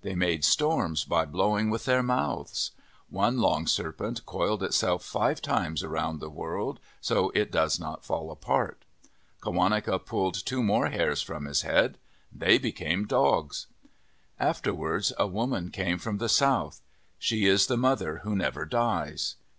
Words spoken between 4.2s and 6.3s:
coiled itself five times around the